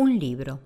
[0.00, 0.60] Un libro.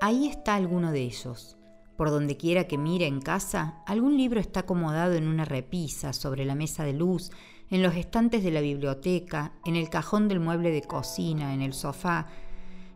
[0.00, 1.56] Ahí está alguno de ellos.
[1.96, 6.44] Por donde quiera que mire en casa, algún libro está acomodado en una repisa, sobre
[6.44, 7.30] la mesa de luz,
[7.70, 11.72] en los estantes de la biblioteca, en el cajón del mueble de cocina, en el
[11.72, 12.26] sofá,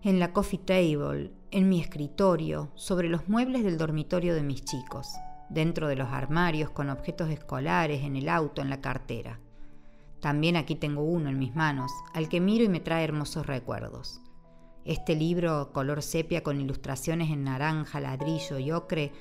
[0.02, 5.06] en la coffee table, en mi escritorio, sobre los muebles del dormitorio de mis chicos,
[5.50, 9.38] dentro de los armarios con objetos escolares, en el auto, en la cartera.
[10.18, 14.20] También aquí tengo uno en mis manos, al que miro y me trae hermosos recuerdos.
[14.84, 19.12] Este libro, color sepia con ilustraciones en naranja, ladrillo y ocre,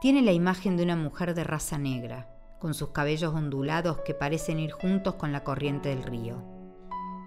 [0.00, 2.28] tiene la imagen de una mujer de raza negra,
[2.58, 6.42] con sus cabellos ondulados que parecen ir juntos con la corriente del río.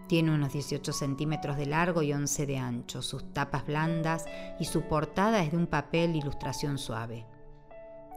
[0.10, 4.26] Tiene unos 18 centímetros de largo y 11 de ancho, sus tapas blandas
[4.60, 7.26] y su portada es de un papel ilustración suave.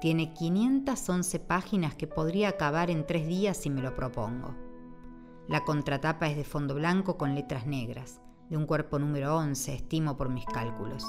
[0.00, 4.56] Tiene 511 páginas que podría acabar en tres días si me lo propongo.
[5.46, 10.16] La contratapa es de fondo blanco con letras negras de un cuerpo número 11, estimo
[10.16, 11.06] por mis cálculos.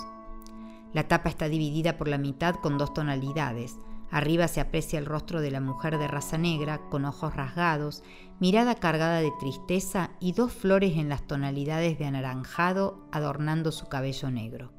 [0.94, 3.78] La tapa está dividida por la mitad con dos tonalidades.
[4.12, 8.04] Arriba se aprecia el rostro de la mujer de raza negra, con ojos rasgados,
[8.40, 14.30] mirada cargada de tristeza y dos flores en las tonalidades de anaranjado adornando su cabello
[14.30, 14.72] negro.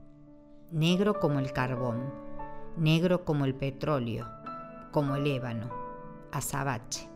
[0.70, 2.12] Negro como el carbón,
[2.76, 4.28] negro como el petróleo,
[4.92, 5.70] como el ébano,
[6.30, 7.08] azabache.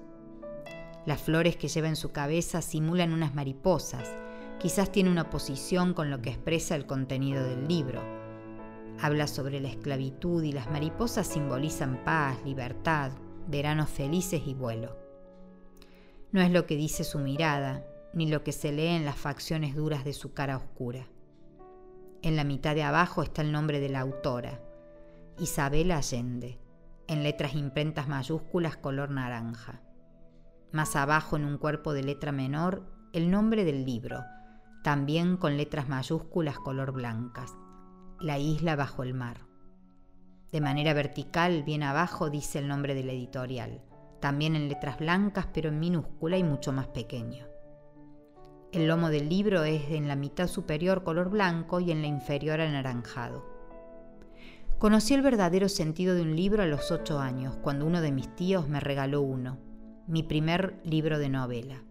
[1.05, 4.10] Las flores que lleva en su cabeza simulan unas mariposas,
[4.59, 8.03] Quizás tiene una posición con lo que expresa el contenido del libro.
[9.01, 13.12] Habla sobre la esclavitud y las mariposas simbolizan paz, libertad,
[13.47, 14.97] veranos felices y vuelo.
[16.33, 17.84] No es lo que dice su mirada,
[18.15, 21.07] ni lo que se lee en las facciones duras de su cara oscura.
[22.23, 24.61] En la mitad de abajo está el nombre de la autora,
[25.39, 26.59] Isabel Allende,
[27.09, 29.83] en letras imprentas mayúsculas color naranja.
[30.73, 34.25] Más abajo, en un cuerpo de letra menor, el nombre del libro,
[34.87, 37.56] también con letras mayúsculas color blancas,
[38.20, 39.41] La isla bajo el mar.
[40.53, 43.83] De manera vertical, bien abajo, dice el nombre de la editorial,
[44.21, 47.49] también en letras blancas pero en minúscula y mucho más pequeño.
[48.71, 52.60] El lomo del libro es en la mitad superior color blanco y en la inferior
[52.60, 53.44] anaranjado.
[54.78, 58.37] Conocí el verdadero sentido de un libro a los ocho años, cuando uno de mis
[58.37, 59.59] tíos me regaló uno,
[60.06, 61.83] mi primer libro de novela.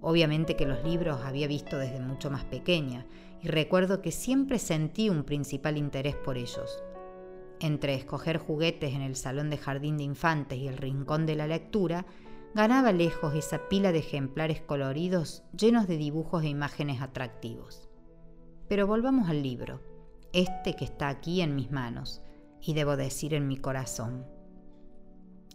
[0.00, 3.06] Obviamente que los libros había visto desde mucho más pequeña
[3.42, 6.82] y recuerdo que siempre sentí un principal interés por ellos.
[7.60, 11.46] Entre escoger juguetes en el salón de jardín de infantes y el rincón de la
[11.46, 12.06] lectura,
[12.54, 17.88] ganaba lejos esa pila de ejemplares coloridos llenos de dibujos e imágenes atractivos.
[18.68, 19.80] Pero volvamos al libro,
[20.32, 22.22] este que está aquí en mis manos,
[22.60, 24.26] y debo decir en mi corazón.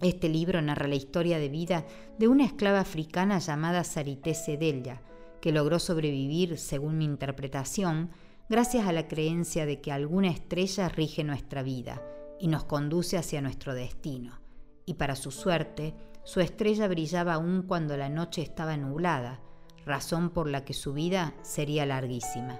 [0.01, 1.85] Este libro narra la historia de vida
[2.17, 4.99] de una esclava africana llamada Sarité Sedelia,
[5.41, 8.09] que logró sobrevivir, según mi interpretación,
[8.49, 12.01] gracias a la creencia de que alguna estrella rige nuestra vida
[12.39, 14.41] y nos conduce hacia nuestro destino.
[14.87, 19.39] Y para su suerte, su estrella brillaba aún cuando la noche estaba nublada,
[19.85, 22.59] razón por la que su vida sería larguísima.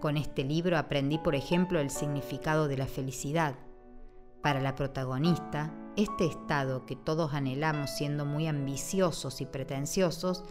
[0.00, 3.54] Con este libro aprendí, por ejemplo, el significado de la felicidad.
[4.42, 10.44] Para la protagonista, este estado que todos anhelamos siendo muy ambiciosos y pretenciosos,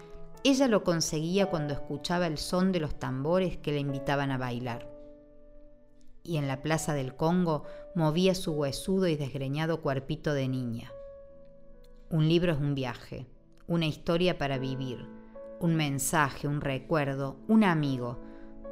[0.44, 4.90] ella lo conseguía cuando escuchaba el son de los tambores que le invitaban a bailar.
[6.24, 7.64] Y en la plaza del Congo
[7.96, 10.92] movía su huesudo y desgreñado cuerpito de niña.
[12.10, 13.28] Un libro es un viaje,
[13.68, 15.08] una historia para vivir,
[15.60, 18.20] un mensaje, un recuerdo, un amigo,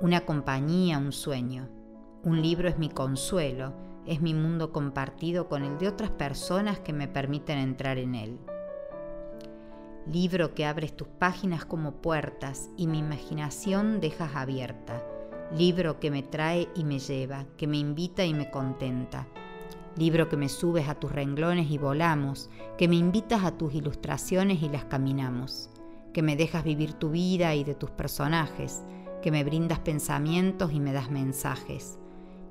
[0.02, 1.70] una compañía, un sueño.
[2.24, 3.74] Un libro es mi consuelo,
[4.06, 8.40] es mi mundo compartido con el de otras personas que me permiten entrar en él.
[10.12, 15.06] Libro que abres tus páginas como puertas y mi imaginación dejas abierta.
[15.56, 19.28] Libro que me trae y me lleva, que me invita y me contenta.
[19.98, 24.64] Libro que me subes a tus renglones y volamos, que me invitas a tus ilustraciones
[24.64, 25.70] y las caminamos,
[26.14, 28.82] que me dejas vivir tu vida y de tus personajes,
[29.22, 32.01] que me brindas pensamientos y me das mensajes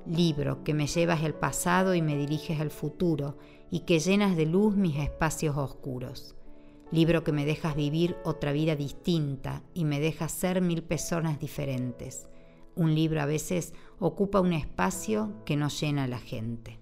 [0.05, 3.37] libro que me llevas el pasado y me diriges al futuro
[3.69, 6.35] y que llenas de luz mis espacios oscuros.
[6.91, 12.27] Libro que me dejas vivir otra vida distinta y me dejas ser mil personas diferentes.
[12.75, 16.80] Un libro a veces ocupa un espacio que no llena a la gente.